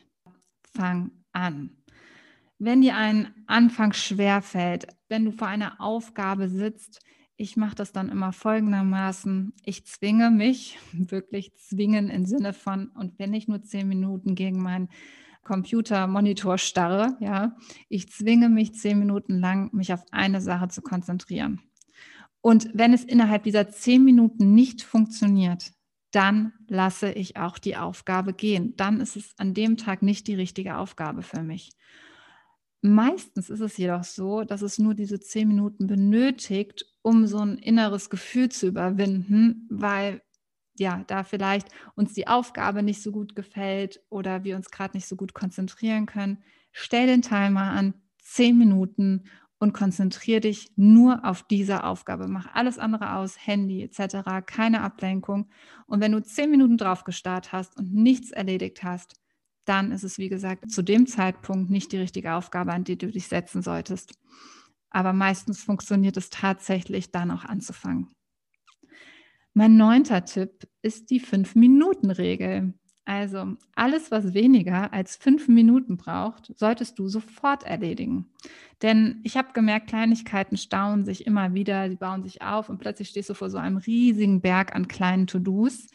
Fang 0.74 1.10
an. 1.32 1.76
Wenn 2.58 2.80
dir 2.80 2.96
ein 2.96 3.34
Anfang 3.46 3.92
schwer 3.92 4.40
fällt, 4.40 4.86
wenn 5.08 5.24
du 5.24 5.32
vor 5.32 5.48
einer 5.48 5.80
Aufgabe 5.80 6.48
sitzt, 6.48 7.00
ich 7.36 7.56
mache 7.56 7.74
das 7.74 7.92
dann 7.92 8.08
immer 8.08 8.32
folgendermaßen. 8.32 9.52
Ich 9.64 9.84
zwinge 9.86 10.30
mich, 10.30 10.78
wirklich 10.92 11.52
zwingen 11.56 12.08
im 12.08 12.24
Sinne 12.24 12.52
von, 12.52 12.88
und 12.88 13.18
wenn 13.18 13.34
ich 13.34 13.48
nur 13.48 13.62
zehn 13.62 13.88
Minuten 13.88 14.34
gegen 14.34 14.62
meinen 14.62 14.88
Computermonitor 15.42 16.56
starre, 16.56 17.16
ja, 17.18 17.56
ich 17.88 18.12
zwinge 18.12 18.48
mich 18.48 18.74
zehn 18.74 18.98
Minuten 18.98 19.40
lang, 19.40 19.74
mich 19.74 19.92
auf 19.92 20.04
eine 20.12 20.40
Sache 20.40 20.68
zu 20.68 20.82
konzentrieren. 20.82 21.60
Und 22.40 22.70
wenn 22.74 22.92
es 22.92 23.04
innerhalb 23.04 23.42
dieser 23.44 23.68
zehn 23.70 24.04
Minuten 24.04 24.54
nicht 24.54 24.82
funktioniert, 24.82 25.72
dann 26.12 26.52
lasse 26.68 27.10
ich 27.10 27.36
auch 27.36 27.58
die 27.58 27.76
Aufgabe 27.76 28.34
gehen. 28.34 28.74
Dann 28.76 29.00
ist 29.00 29.16
es 29.16 29.34
an 29.38 29.54
dem 29.54 29.76
Tag 29.76 30.02
nicht 30.02 30.28
die 30.28 30.34
richtige 30.34 30.76
Aufgabe 30.76 31.22
für 31.22 31.42
mich. 31.42 31.70
Meistens 32.82 33.48
ist 33.48 33.60
es 33.60 33.76
jedoch 33.76 34.04
so, 34.04 34.42
dass 34.42 34.62
es 34.62 34.78
nur 34.78 34.94
diese 34.94 35.20
zehn 35.20 35.48
Minuten 35.48 35.86
benötigt, 35.86 36.84
um 37.00 37.26
so 37.26 37.38
ein 37.38 37.58
inneres 37.58 38.10
Gefühl 38.10 38.50
zu 38.50 38.66
überwinden, 38.66 39.66
weil 39.70 40.22
ja, 40.78 41.04
da 41.06 41.22
vielleicht 41.22 41.68
uns 41.94 42.14
die 42.14 42.28
Aufgabe 42.28 42.82
nicht 42.82 43.02
so 43.02 43.12
gut 43.12 43.34
gefällt 43.36 44.00
oder 44.08 44.44
wir 44.44 44.56
uns 44.56 44.70
gerade 44.70 44.96
nicht 44.96 45.06
so 45.06 45.16
gut 45.16 45.34
konzentrieren 45.34 46.06
können. 46.06 46.42
Stell 46.72 47.06
den 47.06 47.22
Timer 47.22 47.70
an, 47.72 47.94
zehn 48.18 48.56
Minuten 48.56 49.24
und 49.62 49.72
konzentriere 49.72 50.40
dich 50.40 50.72
nur 50.74 51.24
auf 51.24 51.44
diese 51.44 51.84
Aufgabe. 51.84 52.26
Mach 52.26 52.52
alles 52.52 52.80
andere 52.80 53.14
aus, 53.14 53.46
Handy 53.46 53.84
etc., 53.84 54.44
keine 54.44 54.82
Ablenkung. 54.82 55.50
Und 55.86 56.00
wenn 56.00 56.10
du 56.10 56.20
zehn 56.20 56.50
Minuten 56.50 56.76
drauf 56.76 57.04
gestarrt 57.04 57.52
hast 57.52 57.76
und 57.76 57.94
nichts 57.94 58.32
erledigt 58.32 58.82
hast, 58.82 59.14
dann 59.64 59.92
ist 59.92 60.02
es, 60.02 60.18
wie 60.18 60.28
gesagt, 60.28 60.68
zu 60.72 60.82
dem 60.82 61.06
Zeitpunkt 61.06 61.70
nicht 61.70 61.92
die 61.92 61.98
richtige 61.98 62.34
Aufgabe, 62.34 62.72
an 62.72 62.82
die 62.82 62.98
du 62.98 63.06
dich 63.06 63.28
setzen 63.28 63.62
solltest. 63.62 64.18
Aber 64.90 65.12
meistens 65.12 65.62
funktioniert 65.62 66.16
es 66.16 66.28
tatsächlich, 66.28 67.12
dann 67.12 67.30
auch 67.30 67.44
anzufangen. 67.44 68.08
Mein 69.54 69.76
neunter 69.76 70.24
Tipp 70.24 70.66
ist 70.82 71.08
die 71.10 71.20
Fünf-Minuten-Regel. 71.20 72.74
Also 73.04 73.56
alles, 73.74 74.12
was 74.12 74.32
weniger 74.32 74.92
als 74.92 75.16
fünf 75.16 75.48
Minuten 75.48 75.96
braucht, 75.96 76.52
solltest 76.56 76.98
du 76.98 77.08
sofort 77.08 77.64
erledigen. 77.64 78.26
Denn 78.80 79.20
ich 79.24 79.36
habe 79.36 79.52
gemerkt, 79.52 79.88
Kleinigkeiten 79.88 80.56
stauen 80.56 81.04
sich 81.04 81.26
immer 81.26 81.52
wieder, 81.52 81.90
sie 81.90 81.96
bauen 81.96 82.22
sich 82.22 82.42
auf 82.42 82.68
und 82.68 82.78
plötzlich 82.78 83.08
stehst 83.08 83.28
du 83.28 83.34
vor 83.34 83.50
so 83.50 83.58
einem 83.58 83.76
riesigen 83.76 84.40
Berg 84.40 84.76
an 84.76 84.86
kleinen 84.86 85.26
To-Dos, 85.26 85.88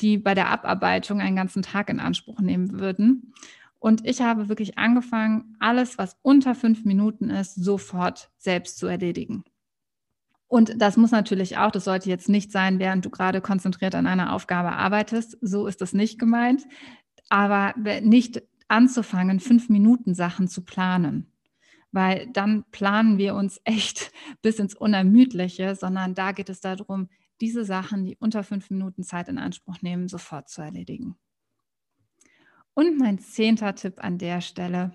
die 0.00 0.18
bei 0.18 0.34
der 0.34 0.50
Abarbeitung 0.50 1.20
einen 1.20 1.36
ganzen 1.36 1.62
Tag 1.62 1.90
in 1.90 1.98
Anspruch 1.98 2.40
nehmen 2.40 2.78
würden. 2.78 3.34
Und 3.80 4.06
ich 4.06 4.22
habe 4.22 4.48
wirklich 4.48 4.78
angefangen, 4.78 5.56
alles, 5.58 5.98
was 5.98 6.16
unter 6.22 6.54
fünf 6.54 6.84
Minuten 6.84 7.30
ist, 7.30 7.56
sofort 7.56 8.30
selbst 8.38 8.78
zu 8.78 8.86
erledigen. 8.86 9.42
Und 10.52 10.82
das 10.82 10.98
muss 10.98 11.12
natürlich 11.12 11.56
auch, 11.56 11.70
das 11.70 11.84
sollte 11.84 12.10
jetzt 12.10 12.28
nicht 12.28 12.52
sein, 12.52 12.78
während 12.78 13.06
du 13.06 13.08
gerade 13.08 13.40
konzentriert 13.40 13.94
an 13.94 14.06
einer 14.06 14.34
Aufgabe 14.34 14.72
arbeitest. 14.72 15.38
So 15.40 15.66
ist 15.66 15.80
das 15.80 15.94
nicht 15.94 16.18
gemeint. 16.18 16.66
Aber 17.30 17.72
nicht 18.02 18.42
anzufangen, 18.68 19.40
fünf 19.40 19.70
Minuten 19.70 20.14
Sachen 20.14 20.48
zu 20.48 20.62
planen. 20.62 21.32
Weil 21.90 22.28
dann 22.34 22.64
planen 22.70 23.16
wir 23.16 23.34
uns 23.34 23.62
echt 23.64 24.12
bis 24.42 24.58
ins 24.58 24.74
Unermüdliche, 24.74 25.74
sondern 25.74 26.14
da 26.14 26.32
geht 26.32 26.50
es 26.50 26.60
darum, 26.60 27.08
diese 27.40 27.64
Sachen, 27.64 28.04
die 28.04 28.18
unter 28.18 28.44
fünf 28.44 28.68
Minuten 28.68 29.04
Zeit 29.04 29.28
in 29.28 29.38
Anspruch 29.38 29.80
nehmen, 29.80 30.06
sofort 30.06 30.50
zu 30.50 30.60
erledigen. 30.60 31.16
Und 32.74 32.98
mein 32.98 33.18
zehnter 33.18 33.74
Tipp 33.74 34.04
an 34.04 34.18
der 34.18 34.42
Stelle, 34.42 34.92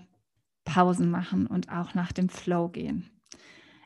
Pausen 0.64 1.10
machen 1.10 1.48
und 1.48 1.68
auch 1.68 1.94
nach 1.94 2.12
dem 2.12 2.28
Flow 2.28 2.68
gehen. 2.68 3.17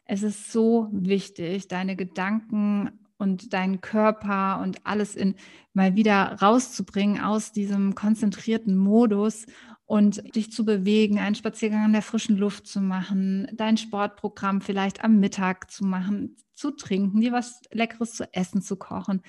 Es 0.04 0.22
ist 0.22 0.52
so 0.52 0.88
wichtig, 0.92 1.68
deine 1.68 1.96
Gedanken 1.96 2.90
und 3.18 3.52
deinen 3.52 3.80
Körper 3.80 4.60
und 4.62 4.84
alles 4.84 5.14
in 5.14 5.36
mal 5.74 5.94
wieder 5.94 6.36
rauszubringen 6.42 7.20
aus 7.22 7.52
diesem 7.52 7.94
konzentrierten 7.94 8.76
Modus 8.76 9.46
und 9.86 10.34
dich 10.34 10.50
zu 10.50 10.64
bewegen, 10.64 11.18
einen 11.18 11.34
Spaziergang 11.34 11.86
in 11.86 11.92
der 11.92 12.02
frischen 12.02 12.36
Luft 12.36 12.66
zu 12.66 12.80
machen, 12.80 13.46
dein 13.54 13.76
Sportprogramm 13.76 14.60
vielleicht 14.60 15.04
am 15.04 15.20
Mittag 15.20 15.70
zu 15.70 15.84
machen, 15.84 16.36
zu 16.54 16.72
trinken, 16.72 17.20
dir 17.20 17.32
was 17.32 17.60
Leckeres 17.70 18.14
zu 18.14 18.32
essen 18.34 18.60
zu 18.60 18.76
kochen 18.76 19.22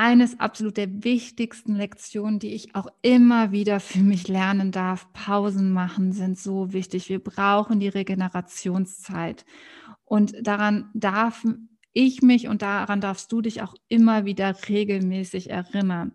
eines 0.00 0.40
absolut 0.40 0.78
der 0.78 1.04
wichtigsten 1.04 1.74
Lektionen, 1.74 2.38
die 2.38 2.54
ich 2.54 2.74
auch 2.74 2.88
immer 3.02 3.52
wieder 3.52 3.80
für 3.80 3.98
mich 3.98 4.28
lernen 4.28 4.72
darf. 4.72 5.12
Pausen 5.12 5.72
machen 5.72 6.12
sind 6.12 6.38
so 6.38 6.72
wichtig. 6.72 7.10
Wir 7.10 7.22
brauchen 7.22 7.80
die 7.80 7.88
Regenerationszeit. 7.88 9.44
Und 10.06 10.34
daran 10.40 10.88
darf 10.94 11.44
ich 11.92 12.22
mich 12.22 12.48
und 12.48 12.62
daran 12.62 13.02
darfst 13.02 13.30
du 13.30 13.42
dich 13.42 13.60
auch 13.60 13.74
immer 13.88 14.24
wieder 14.24 14.56
regelmäßig 14.70 15.50
erinnern. 15.50 16.12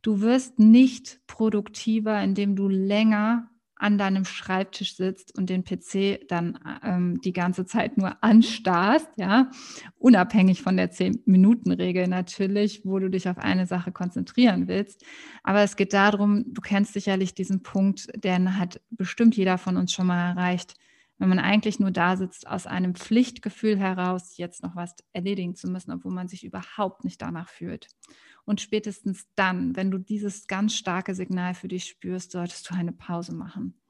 Du 0.00 0.22
wirst 0.22 0.58
nicht 0.58 1.20
produktiver, 1.26 2.22
indem 2.22 2.56
du 2.56 2.66
länger 2.66 3.50
an 3.78 3.98
deinem 3.98 4.24
Schreibtisch 4.24 4.96
sitzt 4.96 5.36
und 5.38 5.48
den 5.50 5.64
PC 5.64 6.26
dann 6.28 6.58
ähm, 6.84 7.20
die 7.20 7.32
ganze 7.32 7.66
Zeit 7.66 7.96
nur 7.96 8.22
anstarrst, 8.22 9.08
ja, 9.16 9.50
unabhängig 9.98 10.62
von 10.62 10.76
der 10.76 10.90
10-Minuten-Regel 10.90 12.08
natürlich, 12.08 12.82
wo 12.84 12.98
du 12.98 13.08
dich 13.08 13.28
auf 13.28 13.38
eine 13.38 13.66
Sache 13.66 13.92
konzentrieren 13.92 14.68
willst. 14.68 15.04
Aber 15.42 15.62
es 15.62 15.76
geht 15.76 15.92
darum, 15.92 16.44
du 16.52 16.60
kennst 16.60 16.92
sicherlich 16.92 17.34
diesen 17.34 17.62
Punkt, 17.62 18.08
den 18.14 18.58
hat 18.58 18.80
bestimmt 18.90 19.36
jeder 19.36 19.58
von 19.58 19.76
uns 19.76 19.92
schon 19.92 20.08
mal 20.08 20.30
erreicht, 20.30 20.74
wenn 21.18 21.28
man 21.28 21.40
eigentlich 21.40 21.80
nur 21.80 21.90
da 21.90 22.16
sitzt 22.16 22.46
aus 22.46 22.66
einem 22.66 22.94
Pflichtgefühl 22.94 23.76
heraus, 23.76 24.36
jetzt 24.36 24.62
noch 24.62 24.76
was 24.76 24.94
erledigen 25.12 25.56
zu 25.56 25.68
müssen, 25.68 25.90
obwohl 25.90 26.12
man 26.12 26.28
sich 26.28 26.44
überhaupt 26.44 27.04
nicht 27.04 27.20
danach 27.20 27.48
fühlt. 27.48 27.88
Und 28.44 28.60
spätestens 28.60 29.26
dann, 29.34 29.76
wenn 29.76 29.90
du 29.90 29.98
dieses 29.98 30.46
ganz 30.46 30.74
starke 30.74 31.14
Signal 31.14 31.54
für 31.54 31.68
dich 31.68 31.84
spürst, 31.84 32.32
solltest 32.32 32.70
du 32.70 32.74
eine 32.74 32.92
Pause 32.92 33.34
machen. 33.34 33.80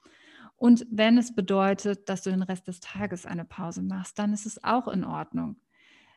Und 0.56 0.87
wenn 0.90 1.18
es 1.18 1.35
bedeutet, 1.35 2.08
dass 2.08 2.23
du 2.23 2.30
den 2.30 2.42
Rest 2.42 2.66
des 2.66 2.80
Tages 2.80 3.26
eine 3.26 3.44
Pause 3.44 3.82
machst, 3.82 4.18
dann 4.18 4.32
ist 4.32 4.47
es 4.47 4.64
auch 4.64 4.88
in 4.88 5.04
Ordnung. 5.04 5.56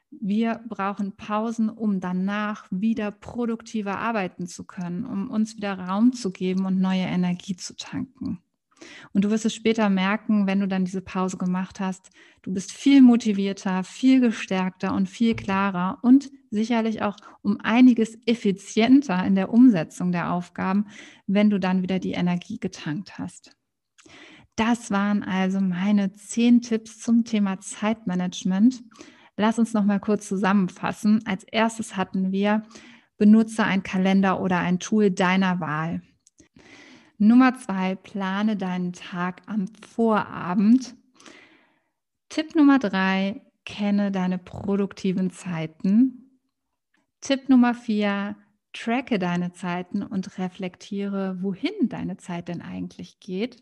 Wir 0.10 0.62
brauchen 0.68 1.16
Pausen, 1.16 1.70
um 1.70 2.00
danach 2.00 2.68
wieder 2.72 3.12
produktiver 3.12 3.98
arbeiten 4.00 4.48
zu 4.48 4.66
können, 4.66 5.06
um 5.06 5.30
uns 5.30 5.56
wieder 5.56 5.78
Raum 5.78 6.12
zu 6.14 6.32
geben 6.32 6.66
und 6.66 6.82
neue 6.82 7.04
Energie 7.04 7.56
zu 7.56 7.76
tanken. 7.76 8.42
Und 9.14 9.26
du 9.26 9.30
wirst 9.30 9.46
es 9.46 9.54
später 9.54 9.90
merken, 9.90 10.48
wenn 10.48 10.60
du 10.60 10.68
dann 10.68 10.86
diese 10.86 11.02
Pause 11.02 11.38
gemacht 11.38 11.80
hast. 11.80 12.10
Du 12.42 12.54
bist 12.54 12.72
viel 12.72 13.02
motivierter, 13.02 13.84
viel 13.84 14.20
gestärkter 14.20 14.94
und 14.94 15.10
viel 15.10 15.36
klarer 15.36 16.00
und 16.02 16.32
sicherlich 16.50 17.02
auch 17.02 17.18
um 17.42 17.60
einiges 17.62 18.18
effizienter 18.26 19.26
in 19.26 19.36
der 19.36 19.54
Umsetzung 19.54 20.12
der 20.12 20.34
Aufgaben, 20.34 20.88
wenn 21.28 21.50
du 21.50 21.60
dann 21.60 21.82
wieder 21.82 22.00
die 22.00 22.14
Energie 22.14 22.60
getankt 22.60 23.18
hast. 23.18 23.56
Das 24.56 24.92
waren 24.92 25.24
also 25.24 25.60
meine 25.62 26.14
zehn 26.14 26.62
Tipps 26.62 27.00
zum 27.00 27.24
Thema 27.24 27.60
Zeitmanagement. 27.60 28.84
Lass 29.38 29.58
uns 29.58 29.74
noch 29.74 29.86
mal 29.86 30.00
kurz 30.00 30.28
zusammenfassen. 30.28 31.26
Als 31.26 31.44
erstes 31.46 31.96
hatten 31.96 32.32
wir 32.32 32.64
benutze 33.18 33.64
ein 33.64 33.84
Kalender 33.84 34.42
oder 34.42 34.58
ein 34.58 34.80
Tool 34.80 35.12
deiner 35.12 35.60
Wahl. 35.60 36.02
Nummer 37.24 37.54
zwei, 37.54 37.94
plane 37.94 38.58
deinen 38.58 38.94
Tag 38.94 39.44
am 39.46 39.68
Vorabend. 39.68 40.96
Tipp 42.30 42.56
Nummer 42.56 42.80
drei, 42.80 43.46
kenne 43.64 44.12
deine 44.12 44.40
produktiven 44.40 45.30
Zeiten. 45.30 46.40
Tipp 47.20 47.48
Nummer 47.48 47.76
vier, 47.76 48.38
tracke 48.74 49.20
deine 49.20 49.52
Zeiten 49.52 50.02
und 50.02 50.40
reflektiere, 50.40 51.38
wohin 51.44 51.90
deine 51.90 52.18
Zeit 52.18 52.48
denn 52.48 52.64
eigentlich 52.64 53.20
geht. 53.20 53.62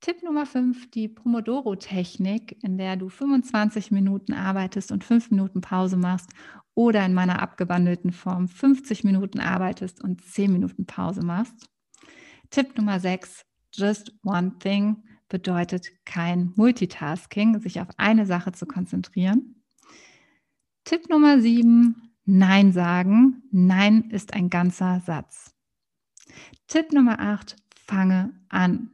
Tipp 0.00 0.22
Nummer 0.22 0.46
5, 0.46 0.90
die 0.90 1.08
Pomodoro-Technik, 1.08 2.64
in 2.64 2.78
der 2.78 2.96
du 2.96 3.10
25 3.10 3.90
Minuten 3.90 4.32
arbeitest 4.32 4.90
und 4.90 5.04
5 5.04 5.32
Minuten 5.32 5.60
Pause 5.60 5.98
machst 5.98 6.30
oder 6.74 7.04
in 7.04 7.12
meiner 7.12 7.42
abgewandelten 7.42 8.12
Form 8.12 8.48
50 8.48 9.04
Minuten 9.04 9.38
arbeitest 9.38 10.02
und 10.02 10.24
10 10.24 10.50
Minuten 10.50 10.86
Pause 10.86 11.22
machst. 11.22 11.68
Tipp 12.50 12.76
Nummer 12.76 13.00
6, 13.00 13.44
just 13.72 14.12
one 14.24 14.58
thing 14.58 15.04
bedeutet 15.28 15.90
kein 16.04 16.52
Multitasking, 16.56 17.60
sich 17.60 17.80
auf 17.80 17.88
eine 17.98 18.26
Sache 18.26 18.52
zu 18.52 18.66
konzentrieren. 18.66 19.62
Tipp 20.84 21.08
Nummer 21.10 21.40
7, 21.40 22.08
Nein 22.30 22.72
sagen. 22.72 23.42
Nein 23.50 24.10
ist 24.10 24.34
ein 24.34 24.50
ganzer 24.50 25.00
Satz. 25.00 25.54
Tipp 26.66 26.92
Nummer 26.92 27.20
8, 27.20 27.56
fange 27.74 28.34
an. 28.50 28.90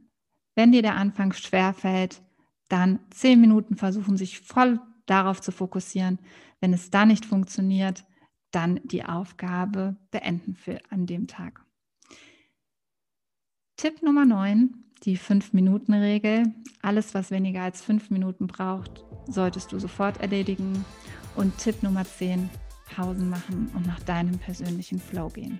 Wenn 0.55 0.71
dir 0.71 0.81
der 0.81 0.95
Anfang 0.95 1.33
schwerfällt, 1.33 2.21
dann 2.69 2.99
zehn 3.09 3.41
Minuten 3.41 3.75
versuchen, 3.75 4.15
sich 4.15 4.39
voll 4.39 4.79
darauf 5.05 5.41
zu 5.41 5.51
fokussieren. 5.51 6.19
Wenn 6.61 6.71
es 6.71 6.89
dann 6.91 7.09
nicht 7.09 7.25
funktioniert, 7.25 8.05
dann 8.51 8.79
die 8.85 9.03
Aufgabe 9.03 9.97
beenden 10.11 10.55
für 10.55 10.79
an 10.89 11.05
dem 11.05 11.27
Tag. 11.27 11.64
Tipp 13.77 14.01
Nummer 14.01 14.25
9, 14.25 14.73
die 15.03 15.17
5-Minuten-Regel. 15.17 16.53
Alles, 16.81 17.13
was 17.13 17.29
weniger 17.29 17.63
als 17.63 17.81
5 17.81 18.09
Minuten 18.09 18.47
braucht, 18.47 19.03
solltest 19.27 19.73
du 19.73 19.79
sofort 19.79 20.21
erledigen. 20.21 20.85
Und 21.35 21.57
Tipp 21.57 21.83
Nummer 21.83 22.05
10, 22.05 22.49
Pausen 22.89 23.29
machen 23.29 23.69
und 23.75 23.85
nach 23.85 23.99
deinem 23.99 24.39
persönlichen 24.39 24.99
Flow 24.99 25.27
gehen. 25.27 25.59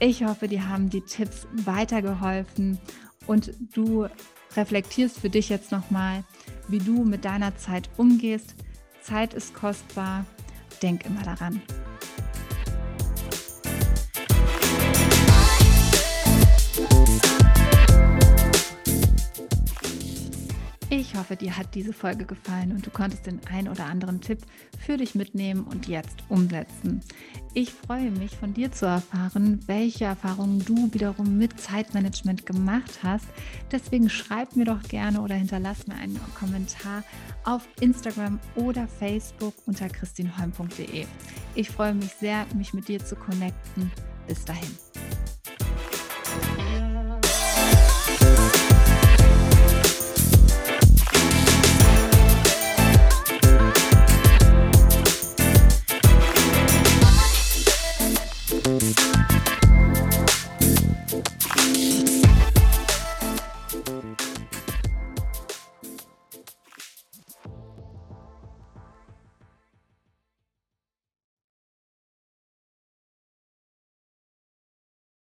Ich 0.00 0.22
hoffe, 0.24 0.48
dir 0.48 0.68
haben 0.68 0.90
die 0.90 1.00
Tipps 1.00 1.46
weitergeholfen 1.64 2.78
und 3.26 3.54
du 3.72 4.06
reflektierst 4.54 5.18
für 5.18 5.30
dich 5.30 5.48
jetzt 5.48 5.72
nochmal, 5.72 6.24
wie 6.68 6.78
du 6.78 7.04
mit 7.04 7.24
deiner 7.24 7.56
Zeit 7.56 7.88
umgehst. 7.96 8.54
Zeit 9.00 9.32
ist 9.32 9.54
kostbar. 9.54 10.26
Denk 10.82 11.06
immer 11.06 11.22
daran. 11.22 11.62
Hoffe, 21.26 21.36
dir 21.36 21.56
hat 21.56 21.74
diese 21.74 21.92
Folge 21.92 22.24
gefallen 22.24 22.70
und 22.70 22.86
du 22.86 22.90
konntest 22.90 23.26
den 23.26 23.40
ein 23.50 23.68
oder 23.68 23.86
anderen 23.86 24.20
Tipp 24.20 24.38
für 24.78 24.96
dich 24.96 25.16
mitnehmen 25.16 25.64
und 25.64 25.88
jetzt 25.88 26.18
umsetzen. 26.28 27.00
Ich 27.52 27.72
freue 27.72 28.12
mich, 28.12 28.36
von 28.36 28.54
dir 28.54 28.70
zu 28.70 28.86
erfahren, 28.86 29.60
welche 29.66 30.04
Erfahrungen 30.04 30.64
du 30.64 30.92
wiederum 30.92 31.36
mit 31.36 31.58
Zeitmanagement 31.58 32.46
gemacht 32.46 33.00
hast. 33.02 33.26
Deswegen 33.72 34.08
schreib 34.08 34.54
mir 34.54 34.66
doch 34.66 34.82
gerne 34.84 35.20
oder 35.20 35.34
hinterlass 35.34 35.88
mir 35.88 35.96
einen 35.96 36.20
Kommentar 36.38 37.02
auf 37.44 37.66
Instagram 37.80 38.38
oder 38.54 38.86
Facebook 38.86 39.54
unter 39.66 39.88
christinholm.de. 39.88 41.06
Ich 41.56 41.70
freue 41.70 41.94
mich 41.94 42.12
sehr, 42.12 42.46
mich 42.54 42.72
mit 42.72 42.86
dir 42.86 43.04
zu 43.04 43.16
connecten. 43.16 43.90
Bis 44.28 44.44
dahin. 44.44 44.85